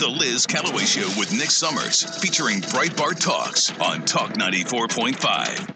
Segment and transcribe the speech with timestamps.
[0.00, 5.74] The Liz Callaway Show with Nick Summers, featuring Breitbart Talks on Talk 94.5.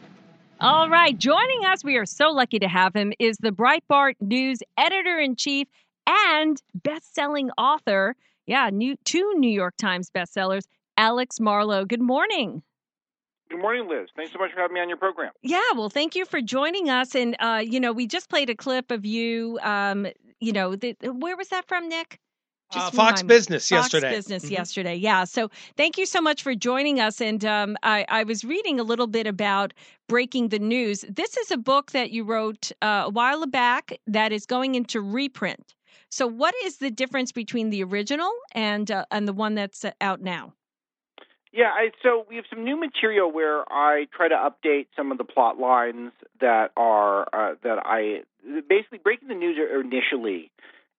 [0.61, 4.61] All right, joining us, we are so lucky to have him, is the Breitbart News
[4.79, 5.69] editor in chief
[6.07, 8.17] and best selling author.
[8.47, 10.65] Yeah, new, two New York Times bestsellers,
[10.97, 11.85] Alex Marlow.
[11.85, 12.63] Good morning.
[13.51, 14.09] Good morning, Liz.
[14.17, 15.33] Thanks so much for having me on your program.
[15.43, 17.15] Yeah, well, thank you for joining us.
[17.15, 19.59] And, uh, you know, we just played a clip of you.
[19.63, 20.07] Um,
[20.41, 22.21] you know, the, where was that from, Nick?
[22.77, 24.11] Uh, Fox Business Fox yesterday.
[24.11, 24.51] Business Mhm.
[24.51, 24.95] yesterday.
[24.95, 25.25] Yeah.
[25.25, 27.21] So thank you so much for joining us.
[27.21, 29.73] And um, I, I was reading a little bit about
[30.09, 31.05] breaking the news.
[31.09, 35.01] This is a book that you wrote uh, a while back that is going into
[35.01, 35.75] reprint.
[36.09, 39.91] So what is the difference between the original and uh, and the one that's uh,
[40.01, 40.53] out now?
[41.53, 45.19] Yeah, I, so we have some new material where I try to update some of
[45.19, 46.11] the plot lines
[46.41, 48.23] that are uh, that I
[48.69, 50.51] basically breaking the news initially.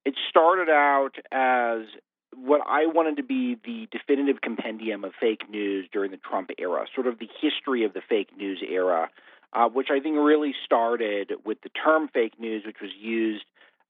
[0.06, 1.88] It started out as
[2.36, 6.86] what I wanted to be the definitive compendium of fake news during the Trump era,
[6.94, 9.10] sort of the history of the fake news era,
[9.54, 13.46] uh, which I think really started with the term fake news, which was used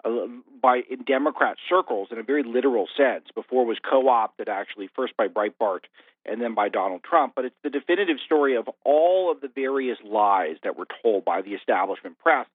[0.05, 0.27] uh,
[0.61, 3.25] by in Democrat circles in a very literal sense.
[3.33, 5.81] Before it was co-opted actually first by Breitbart
[6.25, 7.33] and then by Donald Trump.
[7.35, 11.41] But it's the definitive story of all of the various lies that were told by
[11.41, 12.47] the establishment press,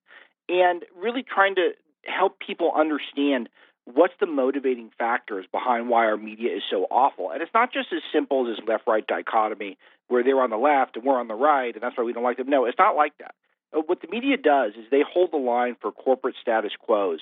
[0.49, 1.71] and really trying to
[2.05, 3.49] help people understand
[3.85, 7.31] what's the motivating factors behind why our media is so awful.
[7.31, 10.95] And it's not just as simple as this left-right dichotomy where they're on the left
[10.95, 12.49] and we're on the right, and that's why we don't like them.
[12.49, 13.33] No, it's not like that.
[13.75, 17.19] Uh, What the media does is they hold the line for corporate status quos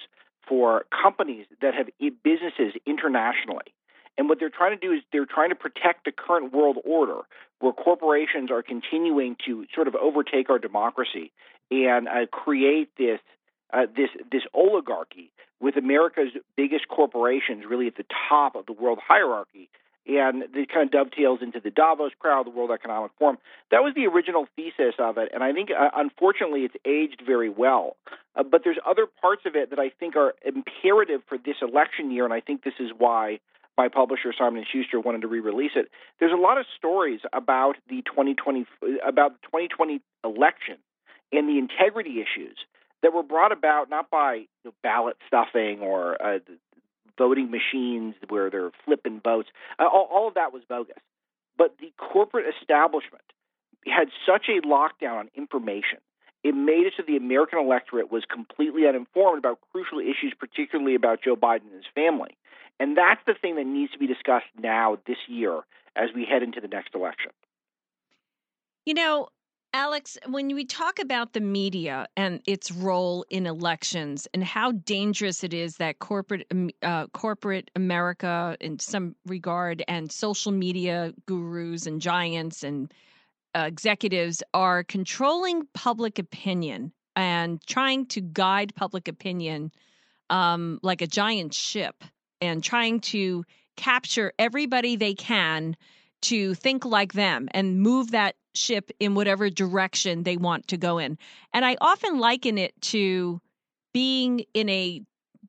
[0.48, 1.88] for companies that have
[2.24, 3.74] businesses internationally.
[4.18, 7.22] And what they're trying to do is they're trying to protect the current world order
[7.60, 11.32] where corporations are continuing to sort of overtake our democracy
[11.72, 13.20] and uh, create this
[13.74, 19.00] uh, this this oligarchy with America's biggest corporations really at the top of the world
[19.06, 19.70] hierarchy.
[20.08, 23.38] And it kind of dovetails into the Davos crowd, the World Economic Forum.
[23.70, 27.50] That was the original thesis of it, and I think uh, unfortunately it's aged very
[27.50, 27.96] well.
[28.36, 32.10] Uh, but there's other parts of it that I think are imperative for this election
[32.10, 33.40] year, and I think this is why
[33.78, 35.90] my publisher Simon Schuster wanted to re-release it.
[36.20, 38.66] There's a lot of stories about the 2020
[39.08, 40.78] about the 2020 election
[41.32, 42.58] and the integrity issues
[43.02, 46.40] that were brought about not by you know, ballot stuffing or uh,
[47.18, 49.50] voting machines where they're flipping votes.
[49.78, 50.98] Uh, all, all of that was bogus.
[51.58, 53.24] But the corporate establishment
[53.86, 56.00] had such a lockdown on information.
[56.44, 61.22] It made it so the American electorate was completely uninformed about crucial issues, particularly about
[61.22, 62.38] Joe Biden and his family.
[62.80, 65.62] And that's the thing that needs to be discussed now, this year,
[65.98, 67.32] as we head into the next election.
[68.86, 69.28] You know,
[69.74, 75.44] Alex, when we talk about the media and its role in elections and how dangerous
[75.44, 81.86] it is that corporate um, uh, corporate America, in some regard, and social media gurus
[81.86, 82.92] and giants and
[83.56, 89.72] uh, executives are controlling public opinion and trying to guide public opinion
[90.32, 92.04] um, like a giant ship
[92.42, 95.76] and trying to capture everybody they can
[96.22, 100.98] to think like them and move that ship in whatever direction they want to go
[100.98, 101.18] in.
[101.54, 103.42] And I often liken it to
[103.94, 105.02] being in a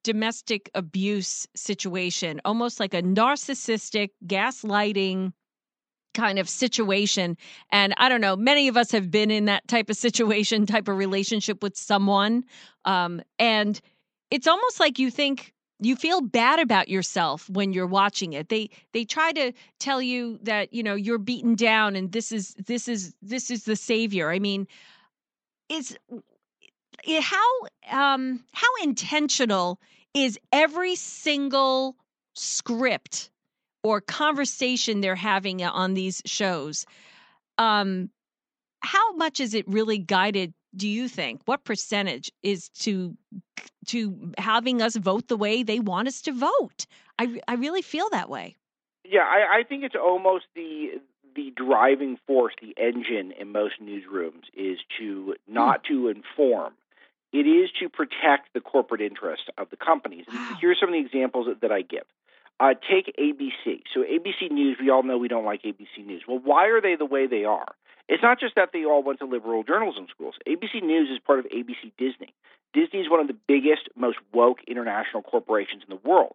[0.03, 5.33] domestic abuse situation, almost like a narcissistic, gaslighting
[6.15, 7.37] kind of situation.
[7.71, 10.89] And I don't know, many of us have been in that type of situation, type
[10.89, 12.45] of relationship with someone.
[12.85, 13.81] Um, and
[14.31, 18.49] it's almost like you think, you feel bad about yourself when you're watching it.
[18.49, 22.55] They they try to tell you that you know you're beaten down and this is
[22.55, 24.31] this is this is the savior.
[24.31, 24.67] I mean
[25.69, 25.97] is
[27.21, 27.53] how
[27.91, 29.81] um how intentional
[30.15, 31.97] is every single
[32.35, 33.31] script
[33.83, 36.85] or conversation they're having on these shows
[37.59, 38.11] um
[38.83, 43.17] how much is it really guided do you think what percentage is to
[43.87, 46.87] to having us vote the way they want us to vote
[47.19, 48.57] i i really feel that way
[49.05, 51.01] Yeah, I, I think it's almost the
[51.35, 56.75] the driving force, the engine in most newsrooms is to not to inform.
[57.33, 60.25] It is to protect the corporate interests of the companies.
[60.33, 60.57] Wow.
[60.61, 62.03] here's some of the examples that, that I give.
[62.59, 63.83] Uh, take ABC.
[63.95, 66.23] So ABC News, we all know we don't like ABC News.
[66.27, 67.73] Well, why are they the way they are?
[68.11, 70.35] It's not just that they all went to liberal journalism schools.
[70.47, 72.35] ABC News is part of ABC Disney.
[72.75, 76.35] Disney is one of the biggest, most woke international corporations in the world.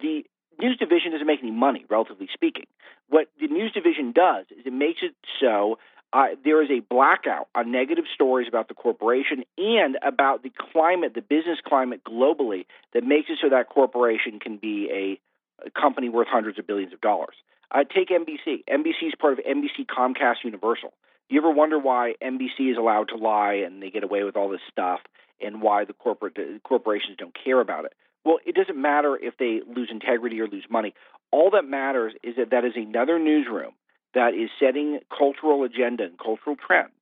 [0.00, 0.24] The
[0.60, 2.66] news division doesn't make any money, relatively speaking.
[3.08, 5.78] What the news division does is it makes it so
[6.12, 11.14] uh, there is a blackout on negative stories about the corporation and about the climate,
[11.14, 15.20] the business climate globally, that makes it so that corporation can be a
[15.66, 17.34] a company worth hundreds of billions of dollars.
[17.72, 18.64] Uh, take NBC.
[18.70, 20.92] NBC is part of NBC Comcast Universal.
[21.28, 24.48] You ever wonder why NBC is allowed to lie and they get away with all
[24.48, 25.00] this stuff,
[25.40, 27.92] and why the corporate the corporations don't care about it?
[28.24, 30.94] Well, it doesn't matter if they lose integrity or lose money.
[31.30, 33.72] All that matters is that that is another newsroom
[34.14, 36.92] that is setting cultural agenda and cultural trends,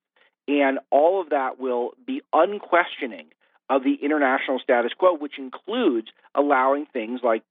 [0.49, 3.27] and all of that will be unquestioning
[3.71, 7.43] of the international status quo, which includes allowing things like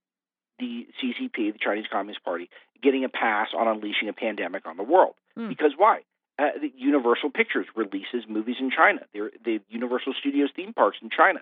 [0.58, 2.48] the CCP, the Chinese Communist Party,
[2.82, 5.14] getting a pass on unleashing a pandemic on the world.
[5.38, 5.48] Mm.
[5.48, 6.00] Because why?
[6.38, 9.00] Uh, Universal Pictures releases movies in China.
[9.14, 11.40] They're, the Universal Studios theme parks in China.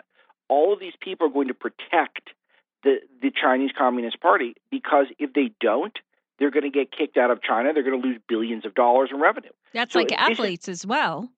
[0.48, 2.30] All of these people are going to protect
[2.84, 5.98] the the Chinese Communist Party because if they don't,
[6.38, 7.72] they're going to get kicked out of China.
[7.72, 9.50] They're going to lose billions of dollars in revenue.
[9.72, 11.30] That's so like athletes as well.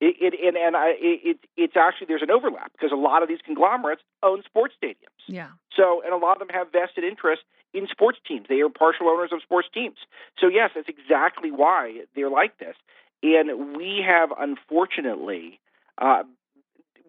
[0.00, 3.28] It, it and and I, it, it's actually there's an overlap because a lot of
[3.28, 5.22] these conglomerates own sports stadiums.
[5.26, 5.48] Yeah.
[5.76, 7.42] So and a lot of them have vested interest
[7.74, 8.46] in sports teams.
[8.48, 9.96] They are partial owners of sports teams.
[10.38, 12.76] So yes, that's exactly why they're like this.
[13.22, 15.60] And we have unfortunately
[15.98, 16.24] uh,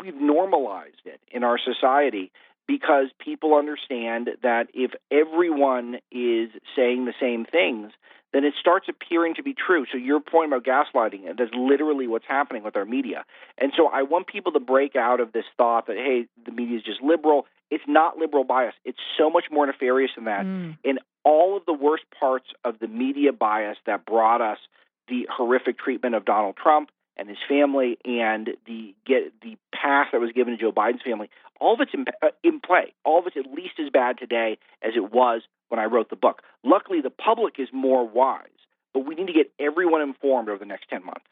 [0.02, 2.32] we've normalized it in our society
[2.68, 7.92] because people understand that if everyone is saying the same things,
[8.32, 9.86] then it starts appearing to be true.
[9.92, 13.26] So your point about gaslighting, that's literally what's happening with our media.
[13.58, 16.78] And so I want people to break out of this thought that, hey, the media
[16.78, 17.46] is just liberal.
[17.74, 18.76] It's not liberal bias.
[18.86, 20.46] It's so much more nefarious than that.
[20.46, 20.78] Mm.
[20.86, 24.60] And all of the worst parts of the media bias that brought us
[25.08, 30.22] the horrific treatment of Donald Trump and his family and the get the path that
[30.22, 32.94] was given to Joe Biden's family, all of it's in, uh, in play.
[33.04, 36.16] All of it's at least as bad today as it was when I wrote the
[36.16, 36.44] book.
[36.64, 38.48] Luckily, the public is more wise,
[38.94, 41.26] but we need to get everyone informed over the next 10 months.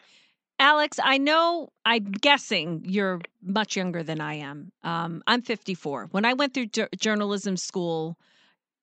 [0.61, 4.71] Alex, I know, I'm guessing you're much younger than I am.
[4.83, 6.09] Um, I'm 54.
[6.11, 6.67] When I went through
[6.99, 8.15] journalism school,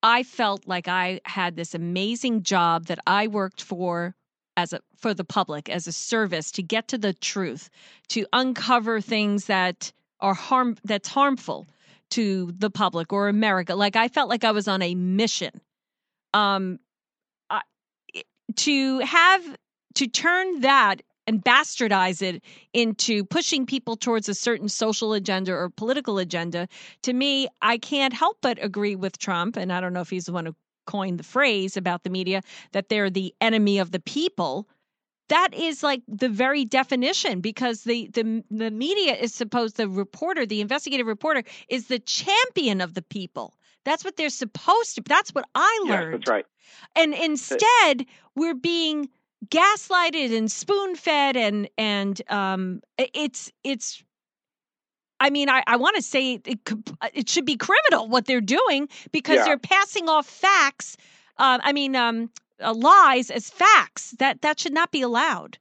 [0.02, 4.16] I felt like I had this amazing job that I worked for
[4.56, 7.70] as a for the public as a service to get to the truth,
[8.08, 11.68] to uncover things that are harm that's harmful
[12.10, 13.76] to the public or America.
[13.76, 15.60] Like I felt like I was on a mission.
[16.34, 16.80] Um,
[17.50, 17.62] I,
[18.56, 19.56] to have
[19.94, 22.42] to turn that and bastardize it
[22.72, 26.66] into pushing people towards a certain social agenda or political agenda.
[27.02, 30.24] To me, I can't help but agree with Trump, and I don't know if he's
[30.24, 32.40] the one who coined the phrase about the media
[32.72, 34.66] that they're the enemy of the people.
[35.28, 40.46] That is like the very definition because the the the media is supposed the reporter
[40.46, 43.52] the investigative reporter is the champion of the people.
[43.84, 46.46] That's what they're supposed to that's what i learned that's right.
[46.96, 49.10] And instead we're being
[49.46, 54.02] gaslighted and spoon fed and and um it's it's
[55.20, 56.60] I mean, I, I want to say it,
[57.12, 59.44] it should be criminal what they're doing because yeah.
[59.46, 60.96] they're passing off facts.
[61.36, 62.30] Uh, I mean, um,
[62.62, 64.12] uh, lies as facts.
[64.18, 65.58] That that should not be allowed.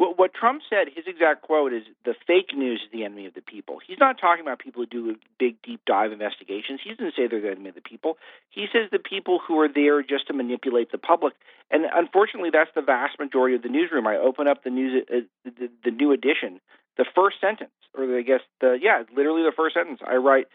[0.00, 3.34] Well, what Trump said, his exact quote is, "The fake news is the enemy of
[3.34, 6.80] the people." He's not talking about people who do big, deep dive investigations.
[6.82, 8.16] He doesn't say they're the enemy of the people.
[8.48, 11.34] He says the people who are there just to manipulate the public.
[11.70, 14.06] And unfortunately, that's the vast majority of the newsroom.
[14.06, 16.62] I open up the news, uh, the, the new edition,
[16.96, 20.00] the first sentence, or I guess the yeah, literally the first sentence.
[20.02, 20.46] I write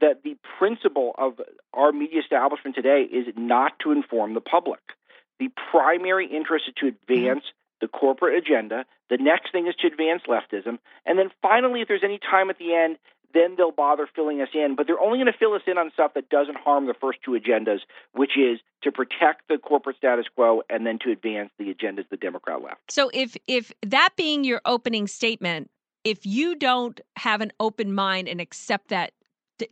[0.00, 1.42] that the principle of
[1.74, 4.80] our media establishment today is not to inform the public.
[5.38, 7.44] The primary interest is to advance
[7.80, 8.84] the corporate agenda.
[9.10, 10.78] The next thing is to advance leftism.
[11.06, 12.96] And then finally, if there's any time at the end,
[13.34, 14.76] then they'll bother filling us in.
[14.76, 17.18] But they're only going to fill us in on stuff that doesn't harm the first
[17.24, 17.80] two agendas,
[18.12, 22.16] which is to protect the corporate status quo and then to advance the agendas the
[22.16, 22.80] Democrat left.
[22.90, 25.70] So if if that being your opening statement,
[26.04, 29.12] if you don't have an open mind and accept that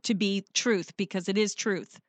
[0.03, 2.01] to be truth because it is truth,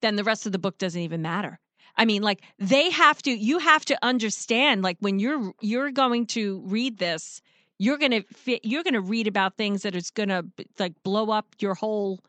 [0.00, 1.58] then the rest of the book doesn't even matter.
[1.96, 3.30] I mean, like they have to.
[3.30, 4.82] You have to understand.
[4.82, 7.42] Like when you're you're going to read this,
[7.78, 8.22] you're gonna
[8.62, 10.44] you're gonna read about things that is gonna
[10.78, 12.20] like blow up your whole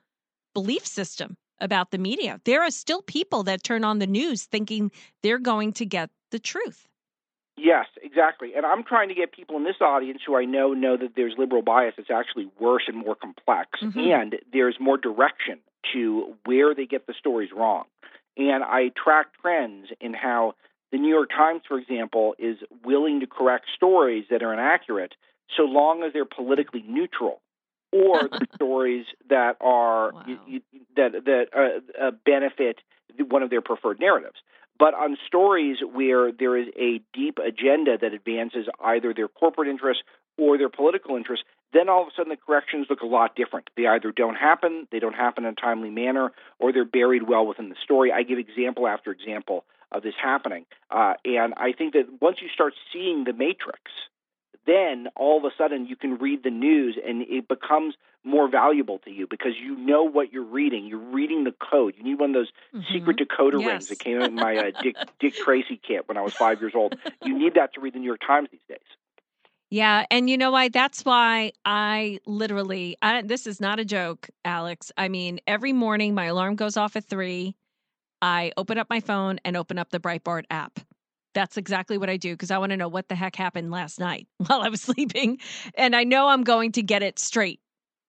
[0.54, 2.42] belief system about the media.
[2.44, 4.92] There are still people that turn on the news thinking
[5.22, 6.88] they're going to get the truth.
[7.56, 8.54] Yes, exactly.
[8.56, 11.36] And I'm trying to get people in this audience who I know know that there's
[11.38, 14.00] liberal bias that's actually worse and more complex, mm-hmm.
[14.00, 15.60] and there's more direction
[15.94, 17.86] to where they get the stories wrong
[18.38, 20.56] and I track trends in how
[20.92, 25.16] the New York Times, for example, is willing to correct stories that are inaccurate
[25.58, 27.42] so long as they're politically neutral
[27.92, 30.26] or the stories that are wow.
[30.48, 30.62] you,
[30.96, 32.80] that that uh, uh, benefit
[33.30, 34.38] one of their preferred narratives.
[34.80, 40.04] But on stories where there is a deep agenda that advances either their corporate interests
[40.38, 43.70] or their political interests, then all of a sudden the corrections look a lot different.
[43.76, 47.46] They either don't happen, they don't happen in a timely manner, or they're buried well
[47.46, 48.12] within the story.
[48.12, 50.66] I give example after example of this happening.
[50.90, 53.92] Uh, and I think that once you start seeing the matrix,
[54.66, 59.00] then all of a sudden you can read the news and it becomes more valuable
[59.00, 60.86] to you because you know what you're reading.
[60.86, 61.96] You're reading the code.
[61.98, 62.94] You need one of those mm-hmm.
[62.94, 63.68] secret decoder yes.
[63.68, 66.74] rings that came in my uh, Dick, Dick Tracy kit when I was five years
[66.76, 66.96] old.
[67.24, 68.80] You need that to read the New York Times these days.
[69.74, 70.70] Yeah, and you know why?
[70.70, 72.96] That's why I literally.
[73.02, 74.92] I, this is not a joke, Alex.
[74.98, 77.56] I mean, every morning my alarm goes off at three.
[78.22, 80.80] I open up my phone and open up the Breitbart app.
[81.34, 84.00] That's exactly what I do because I want to know what the heck happened last
[84.00, 85.40] night while I was sleeping,
[85.74, 87.60] and I know I'm going to get it straight.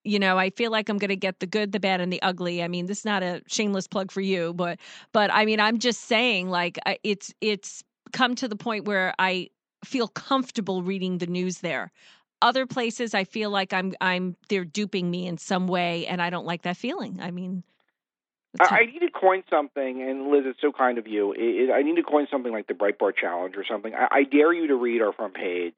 [0.04, 2.20] You know, I feel like I'm going to get the good, the bad, and the
[2.20, 2.62] ugly.
[2.62, 4.80] I mean, this is not a shameless plug for you, but
[5.14, 9.48] but I mean, I'm just saying, like, it's it's come to the point where I
[9.84, 11.92] feel comfortable reading the news there.
[12.42, 16.30] Other places I feel like I'm I'm they're duping me in some way and I
[16.30, 17.20] don't like that feeling.
[17.20, 17.62] I mean
[18.60, 21.32] I, I need to coin something, and Liz, it's so kind of you.
[21.32, 23.94] It, it, I need to coin something like the Breitbart Challenge or something.
[23.94, 25.74] I, I dare you to read our front page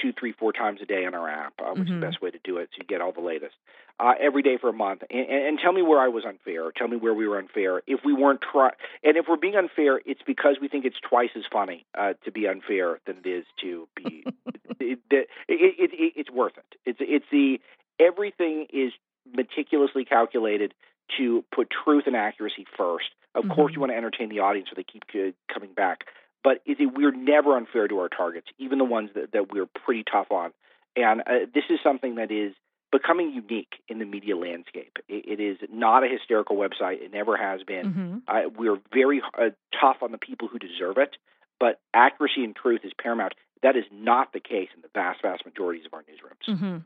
[0.00, 1.82] two, three, four times a day on our app, uh, which mm-hmm.
[1.82, 2.00] is the mm-hmm.
[2.00, 3.54] best way to do it, so you get all the latest
[4.02, 6.72] uh, every day for a month, and, and, tell me where I was unfair.
[6.72, 7.82] Tell me where we were unfair.
[7.86, 8.70] If we weren't try,
[9.04, 12.32] and if we're being unfair, it's because we think it's twice as funny uh, to
[12.32, 14.24] be unfair than it is to be.
[14.80, 16.78] it, it, it, it, it's worth it.
[16.84, 17.60] It's it's the
[18.00, 18.92] everything is
[19.32, 20.74] meticulously calculated
[21.18, 23.06] to put truth and accuracy first.
[23.36, 23.52] Of mm-hmm.
[23.52, 25.04] course, you want to entertain the audience so they keep
[25.52, 26.06] coming back.
[26.42, 30.02] But it, we're never unfair to our targets, even the ones that, that we're pretty
[30.10, 30.50] tough on.
[30.96, 32.52] And uh, this is something that is
[32.92, 34.98] becoming unique in the media landscape.
[35.08, 37.02] it, it is not a hysterical website.
[37.02, 38.22] It never has been.
[38.28, 38.60] Mm-hmm.
[38.60, 41.16] We're very uh, tough on the people who deserve it,
[41.58, 43.32] but accuracy and truth is paramount.
[43.62, 46.54] That is not the case in the vast, vast majorities of our newsrooms.
[46.54, 46.76] Mm-hmm.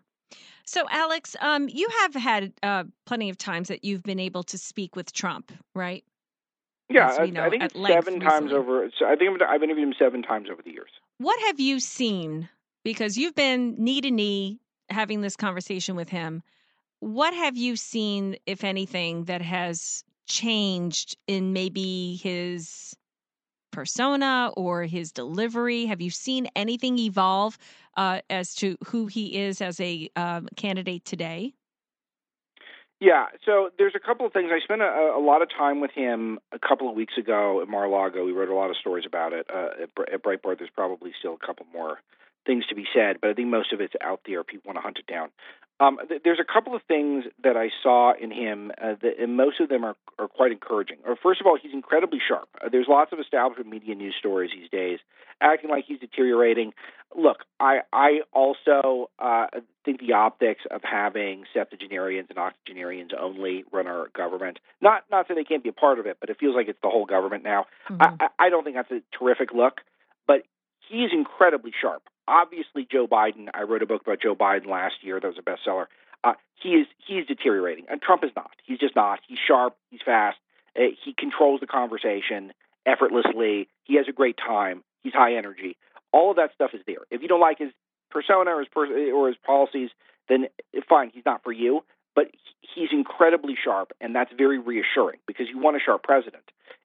[0.64, 4.58] So, Alex, um, you have had uh, plenty of times that you've been able to
[4.58, 6.04] speak with Trump, right?
[6.88, 8.88] Yeah, I, know, I, think it's seven times over.
[8.96, 10.90] So I think I've interviewed him seven times over the years.
[11.18, 12.48] What have you seen?
[12.84, 16.42] Because you've been knee to knee having this conversation with him.
[17.00, 22.96] What have you seen, if anything, that has changed in maybe his
[23.70, 25.86] persona or his delivery?
[25.86, 27.58] Have you seen anything evolve
[27.96, 31.52] uh, as to who he is as a um, candidate today?
[32.98, 34.48] Yeah, so there's a couple of things.
[34.50, 37.68] I spent a, a, lot of time with him a couple of weeks ago at
[37.68, 38.24] Mar-a-Lago.
[38.24, 40.58] We wrote a lot of stories about it uh, at, at Breitbart.
[40.58, 41.98] There's probably still a couple more
[42.46, 44.44] things to be said, but I think most of it's out there.
[44.44, 45.30] People want to hunt it down.
[45.78, 49.36] Um, th- there's a couple of things that I saw in him, uh, that, and
[49.36, 50.98] most of them are, are quite encouraging.
[51.06, 52.48] Or first of all, he's incredibly sharp.
[52.64, 55.00] Uh, there's lots of establishment media news stories these days
[55.40, 56.72] acting like he's deteriorating.
[57.16, 59.46] Look, I I also uh,
[59.84, 64.58] think the optics of having septuagenarians and octogenarians only run our government.
[64.80, 66.80] Not not that they can't be a part of it, but it feels like it's
[66.82, 67.66] the whole government now.
[67.90, 68.16] Mm-hmm.
[68.20, 69.80] I, I don't think that's a terrific look,
[70.26, 70.42] but
[70.88, 73.48] he's incredibly sharp obviously Joe Biden.
[73.54, 75.86] I wrote a book about Joe Biden last year that was a bestseller.
[76.24, 78.50] Uh, he is he's deteriorating, and Trump is not.
[78.64, 79.20] He's just not.
[79.28, 79.76] He's sharp.
[79.90, 80.38] He's fast.
[80.76, 82.52] Uh, he controls the conversation
[82.84, 83.68] effortlessly.
[83.84, 84.82] He has a great time.
[85.02, 85.76] He's high energy.
[86.12, 87.06] All of that stuff is there.
[87.10, 87.70] If you don't like his
[88.10, 89.90] persona or his per- or his policies,
[90.28, 90.46] then
[90.88, 91.84] fine, he's not for you.
[92.14, 92.30] But
[92.74, 96.44] he's incredibly sharp, and that's very reassuring because you want a sharp president.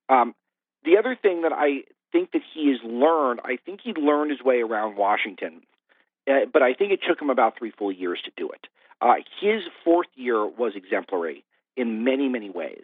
[0.10, 0.36] Um,
[0.84, 3.40] the other thing that I think that he has learned.
[3.44, 5.62] I think he learned his way around Washington,
[6.30, 8.68] uh, but I think it took him about three full years to do it.
[9.02, 11.44] Uh, his fourth year was exemplary
[11.76, 12.84] in many, many ways.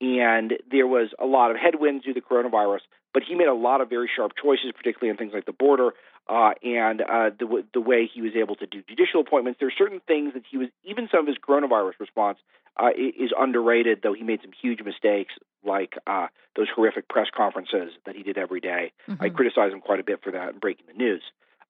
[0.00, 2.80] And there was a lot of headwinds due to the coronavirus,
[3.14, 5.90] but he made a lot of very sharp choices, particularly on things like the border
[6.28, 9.60] uh, and uh, the, the way he was able to do judicial appointments.
[9.60, 12.38] There are certain things that he was, even some of his coronavirus response
[12.76, 17.92] uh, is underrated, though he made some huge mistakes, like uh, those horrific press conferences
[18.06, 18.92] that he did every day.
[19.08, 19.22] Mm-hmm.
[19.22, 21.22] I criticize him quite a bit for that and breaking the news.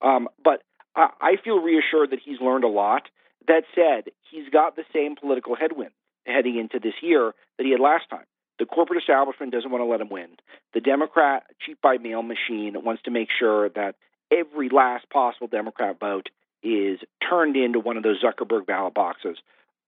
[0.03, 0.63] Um, but
[0.97, 3.09] I, I feel reassured that he's learned a lot.
[3.47, 5.95] That said, he's got the same political headwinds
[6.27, 8.25] heading into this year that he had last time.
[8.59, 10.29] The corporate establishment doesn't want to let him win.
[10.73, 13.97] The Democrat cheat by mail machine wants to make sure that
[14.31, 16.29] every last possible Democrat vote
[16.63, 19.37] is turned into one of those Zuckerberg ballot boxes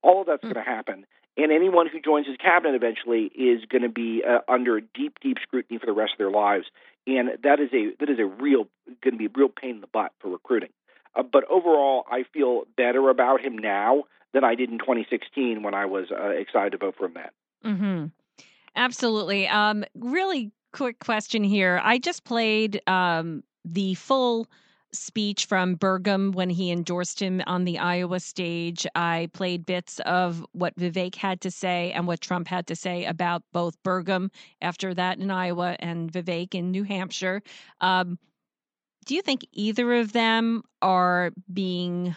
[0.07, 0.53] all of that's mm-hmm.
[0.55, 1.07] going to happen.
[1.37, 5.37] And anyone who joins his cabinet eventually is going to be uh, under deep, deep
[5.43, 6.67] scrutiny for the rest of their lives.
[7.07, 8.69] And that is a that is a real
[9.03, 10.71] going to be a real pain in the butt for recruiting.
[11.15, 15.75] Uh, but overall, I feel better about him now than I did in 2016 when
[15.75, 17.75] I was uh, excited to vote for him then.
[17.75, 18.07] Mm-hmm.
[18.75, 19.49] Absolutely.
[19.49, 21.81] Um, really quick question here.
[21.83, 24.49] I just played um, the full
[24.99, 28.87] speech from Burgum when he endorsed him on the Iowa stage.
[28.95, 33.05] I played bits of what Vivek had to say and what Trump had to say
[33.05, 37.43] about both Burgum after that in Iowa and Vivek in New Hampshire.
[37.81, 38.19] Um,
[39.05, 42.17] do you think either of them are being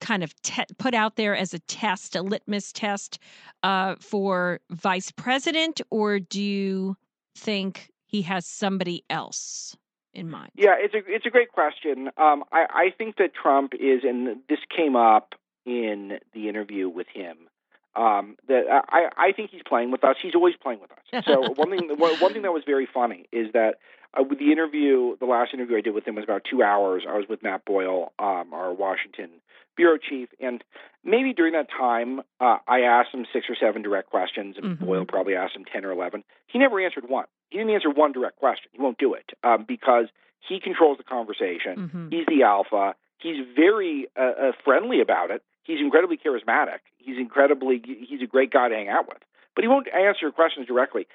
[0.00, 3.18] kind of te- put out there as a test, a litmus test
[3.62, 6.96] uh, for vice president, or do you
[7.36, 9.76] think he has somebody else
[10.18, 10.50] in mind?
[10.54, 12.08] Yeah, it's a it's a great question.
[12.16, 15.34] Um, I, I think that Trump is, and this came up
[15.64, 17.36] in the interview with him.
[17.96, 20.16] Um, that I, I think he's playing with us.
[20.22, 21.24] He's always playing with us.
[21.24, 23.76] So one thing one thing that was very funny is that
[24.18, 27.04] uh, with the interview, the last interview I did with him was about two hours.
[27.08, 29.30] I was with Matt Boyle, um, our Washington
[29.76, 30.62] bureau chief, and
[31.04, 34.84] maybe during that time, uh, I asked him six or seven direct questions, and mm-hmm.
[34.84, 36.24] Boyle probably asked him ten or eleven.
[36.46, 37.26] He never answered one.
[37.50, 38.70] He didn't answer one direct question.
[38.72, 40.06] He won't do it um, because
[40.46, 41.76] he controls the conversation.
[41.76, 42.08] Mm-hmm.
[42.10, 42.94] He's the alpha.
[43.18, 45.42] He's very uh, uh, friendly about it.
[45.64, 46.80] He's incredibly charismatic.
[46.98, 47.82] He's incredibly.
[47.84, 49.18] He's a great guy to hang out with.
[49.54, 51.06] But he won't answer your questions directly.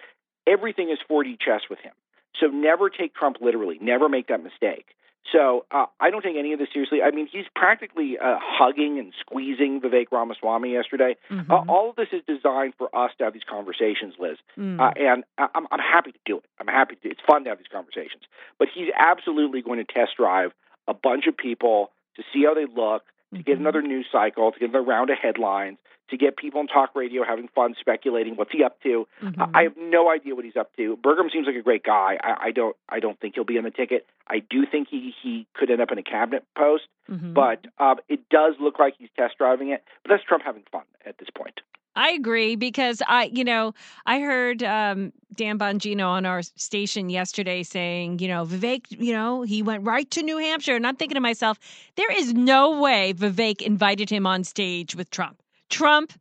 [0.46, 1.94] Everything is 4D chess with him.
[2.40, 3.78] So never take Trump literally.
[3.82, 4.88] Never make that mistake.
[5.32, 7.02] So uh, I don't take any of this seriously.
[7.02, 11.16] I mean, he's practically uh, hugging and squeezing Vivek Ramaswamy yesterday.
[11.32, 11.52] Mm-hmm.
[11.52, 14.38] Uh, all of this is designed for us to have these conversations, Liz.
[14.58, 14.80] Mm.
[14.80, 16.46] Uh, and I'm, I'm happy to do it.
[16.60, 17.10] I'm happy to.
[17.10, 18.24] It's fun to have these conversations.
[18.60, 20.52] But he's absolutely going to test drive
[20.88, 23.42] a bunch of people to see how they look, to mm-hmm.
[23.44, 25.78] get another news cycle, to get another round of headlines,
[26.14, 29.08] to get people on talk radio having fun speculating what's he up to.
[29.22, 29.42] Mm-hmm.
[29.56, 30.96] I have no idea what he's up to.
[30.98, 32.18] Burgum seems like a great guy.
[32.24, 34.06] I, I don't I don't think he'll be on the ticket.
[34.28, 37.34] I do think he he could end up in a cabinet post, mm-hmm.
[37.34, 39.84] but um, it does look like he's test driving it.
[40.04, 41.62] But that's Trump having fun at this point.
[41.96, 43.74] I agree because I, you know,
[44.08, 49.44] I heard um, Dan Bongino on our station yesterday saying, you know, Vivek, you know,
[49.44, 50.76] he went right to New Hampshire.
[50.76, 51.60] And I'm thinking to myself,
[51.96, 55.43] there is no way Vivek invited him on stage with Trump.
[55.74, 56.14] Trump,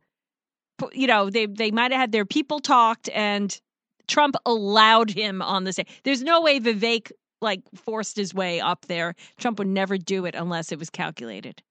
[0.93, 3.59] you know, they they might have had their people talked, and
[4.07, 5.87] Trump allowed him on the stage.
[6.03, 9.13] There's no way Vivek like forced his way up there.
[9.37, 11.61] Trump would never do it unless it was calculated.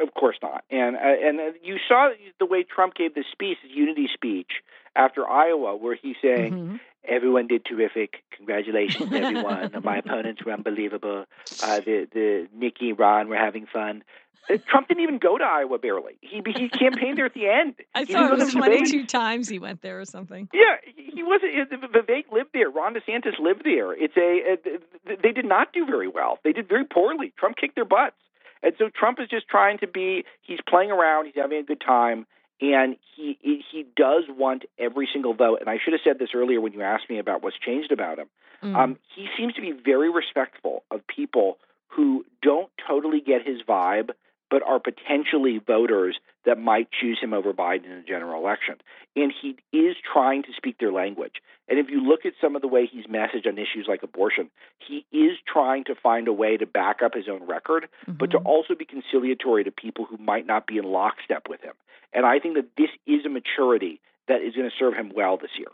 [0.00, 0.64] Of course not.
[0.70, 4.50] And uh, and uh, you saw the way Trump gave the speech, his unity speech
[4.94, 6.76] after Iowa, where he's saying, mm-hmm.
[7.08, 8.22] "Everyone did terrific.
[8.36, 9.72] Congratulations, everyone.
[9.82, 11.24] My opponents were unbelievable.
[11.62, 14.02] Uh, the the Nikki Ron were having fun."
[14.48, 16.18] Uh, Trump didn't even go to Iowa barely.
[16.20, 17.74] He he campaigned there at the end.
[17.94, 20.48] I he saw it was twenty two times he went there or something.
[20.52, 21.52] Yeah, he wasn't.
[21.92, 22.70] Vivek lived there.
[22.70, 23.92] Ron DeSantis lived there.
[23.92, 26.38] It's a, a they did not do very well.
[26.44, 27.32] They did very poorly.
[27.36, 28.16] Trump kicked their butts,
[28.62, 30.24] and so Trump is just trying to be.
[30.42, 31.26] He's playing around.
[31.26, 32.26] He's having a good time,
[32.60, 33.38] and he
[33.70, 35.58] he does want every single vote.
[35.60, 38.18] And I should have said this earlier when you asked me about what's changed about
[38.18, 38.26] him.
[38.62, 38.76] Mm.
[38.76, 44.10] Um, he seems to be very respectful of people who don't totally get his vibe
[44.50, 48.76] but are potentially voters that might choose him over Biden in a general election.
[49.16, 51.42] And he is trying to speak their language.
[51.68, 54.50] And if you look at some of the way he's messaged on issues like abortion,
[54.78, 58.18] he is trying to find a way to back up his own record, mm-hmm.
[58.18, 61.74] but to also be conciliatory to people who might not be in lockstep with him.
[62.12, 65.36] And I think that this is a maturity that is going to serve him well
[65.36, 65.68] this year.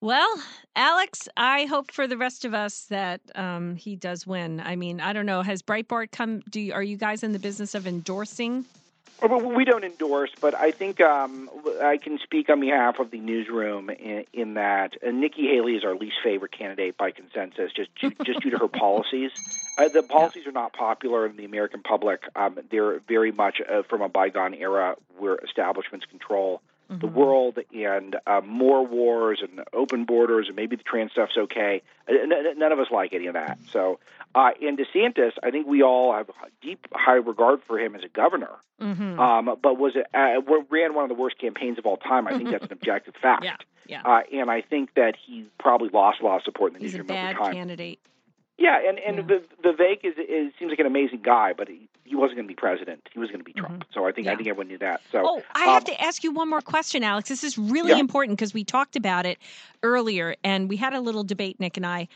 [0.00, 0.42] Well,
[0.74, 4.60] Alex, I hope for the rest of us that um, he does win.
[4.60, 5.42] I mean, I don't know.
[5.42, 6.40] Has Breitbart come?
[6.50, 8.66] Do you, are you guys in the business of endorsing?
[9.22, 11.48] We don't endorse, but I think um,
[11.82, 15.84] I can speak on behalf of the newsroom in, in that uh, Nikki Haley is
[15.84, 19.30] our least favorite candidate by consensus, just just due to her policies.
[19.78, 20.50] Uh, the policies yeah.
[20.50, 22.24] are not popular in the American public.
[22.36, 27.00] Um, they're very much uh, from a bygone era where establishments control mm-hmm.
[27.00, 31.82] the world and uh, more wars and open borders and maybe the trans stuff's okay.
[32.08, 33.58] N- none of us like any of that.
[33.70, 33.98] So,
[34.34, 38.08] uh, in DeSantis, I think we all have deep high regard for him as a
[38.08, 38.50] governor.
[38.80, 39.18] Mm-hmm.
[39.18, 42.26] Um, but was it uh, ran one of the worst campaigns of all time?
[42.26, 43.44] I think that's an objective fact.
[43.44, 44.02] Yeah, yeah.
[44.04, 46.92] Uh, and I think that he probably lost a lot of support in the He's
[46.92, 47.54] newsroom a bad over time.
[47.54, 47.98] candidate.
[48.58, 49.38] Yeah, and and yeah.
[49.64, 52.54] Vivek is, is seems like an amazing guy, but he, he wasn't going to be
[52.54, 53.08] president.
[53.12, 53.84] He was going to be Trump.
[53.84, 53.92] Mm-hmm.
[53.92, 54.32] So I think yeah.
[54.32, 55.00] I think everyone knew that.
[55.12, 57.28] So oh, I um, have to ask you one more question, Alex.
[57.28, 57.98] This is really yeah.
[57.98, 59.38] important because we talked about it
[59.82, 62.08] earlier, and we had a little debate, Nick and I.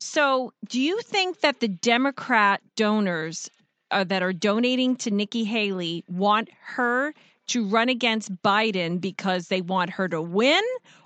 [0.00, 3.50] So, do you think that the Democrat donors
[3.90, 7.14] uh, that are donating to Nikki Haley want her
[7.48, 10.62] to run against Biden because they want her to win,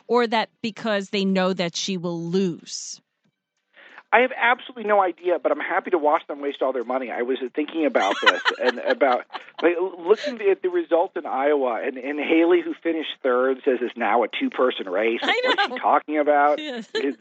[0.08, 3.00] or that because they know that she will lose?
[4.12, 7.10] I have absolutely no idea, but I'm happy to watch them waste all their money.
[7.10, 9.24] I was thinking about this and about
[9.62, 13.96] like looking at the results in Iowa, and, and Haley, who finished third, says it's
[13.96, 15.20] now a two-person race.
[15.22, 15.48] I know.
[15.48, 16.58] What is she talking about?
[16.58, 16.88] Yes.
[16.94, 17.16] It's,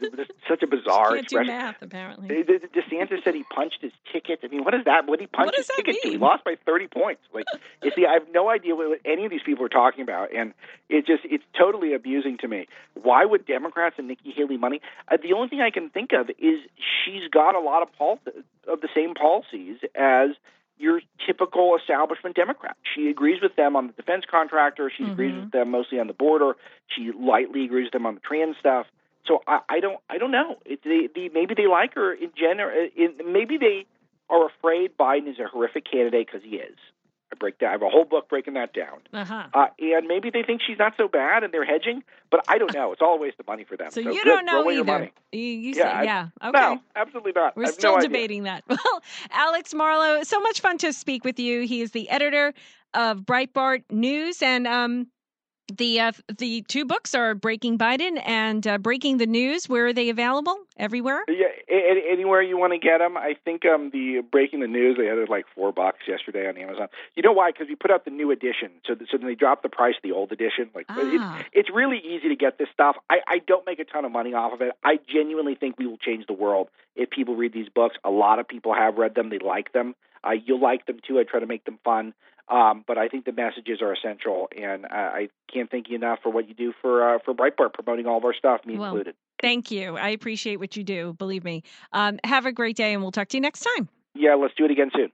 [0.48, 1.46] such a bizarre can't expression.
[1.46, 2.28] do math, apparently.
[2.28, 4.40] DeSantis said he punched his ticket.
[4.42, 5.06] I mean, what is that?
[5.06, 6.02] What did he punch his ticket mean?
[6.02, 6.10] to?
[6.10, 7.22] He lost by 30 points.
[7.32, 7.46] Like,
[7.82, 10.52] you see, I have no idea what any of these people are talking about, and
[10.90, 12.66] it just it's totally abusing to me.
[13.00, 14.80] Why would Democrats and Nikki Haley money?
[15.10, 18.20] Uh, the only thing I can think of is she's got a lot of pol-
[18.68, 20.30] of the same policies as
[20.78, 22.76] your typical establishment Democrat.
[22.94, 24.90] She agrees with them on the defense contractor.
[24.94, 25.12] She mm-hmm.
[25.12, 26.54] agrees with them mostly on the border.
[26.88, 28.86] She lightly agrees with them on the trans stuff.
[29.26, 30.56] So I, I don't I don't know.
[30.64, 32.88] It, they, they, maybe they like her in general.
[33.24, 33.86] Maybe they
[34.28, 36.76] are afraid Biden is a horrific candidate because he is.
[37.32, 37.70] I break down.
[37.70, 39.00] I have a whole book breaking that down.
[39.12, 39.44] Uh-huh.
[39.54, 42.02] Uh, and maybe they think she's not so bad, and they're hedging.
[42.30, 42.92] But I don't know.
[42.92, 43.90] It's all a waste of money for them.
[43.90, 45.10] So, so you good, don't know either.
[45.32, 46.28] You, you yeah, say, yeah.
[46.40, 46.58] I, Okay.
[46.60, 47.56] No, absolutely not.
[47.56, 48.08] We're still no idea.
[48.08, 48.64] debating that.
[48.72, 51.62] Well, Alex Marlow, so much fun to speak with you.
[51.62, 52.52] He is the editor
[52.94, 55.06] of Breitbart News, and um,
[55.76, 59.68] the uh, the two books are Breaking Biden and uh, Breaking the News.
[59.68, 60.56] Where are they available?
[60.76, 61.24] Everywhere.
[61.28, 63.16] Yeah, anywhere you want to get them.
[63.16, 66.56] I think um the Breaking the News they had it like four bucks yesterday on
[66.56, 66.88] Amazon.
[67.16, 67.50] You know why?
[67.50, 69.94] Because we put out the new edition, so th- so then they dropped the price
[69.96, 70.70] of the old edition.
[70.74, 71.38] Like Ah.
[71.42, 72.96] it's it's really easy to get this stuff.
[73.10, 74.72] I I don't make a ton of money off of it.
[74.84, 77.96] I genuinely think we will change the world if people read these books.
[78.04, 79.30] A lot of people have read them.
[79.30, 79.94] They like them.
[80.24, 81.18] Uh, you'll like them too.
[81.18, 82.14] I try to make them fun.
[82.48, 86.18] Um, but I think the messages are essential, and uh, I can't thank you enough
[86.22, 88.90] for what you do for uh, for Breitbart, promoting all of our stuff, me Well,
[88.90, 89.14] included.
[89.40, 89.96] Thank you.
[89.96, 91.14] I appreciate what you do.
[91.14, 91.62] Believe me.
[91.92, 93.88] Um, have a great day, and we'll talk to you next time.
[94.14, 95.10] Yeah, let's do it again soon.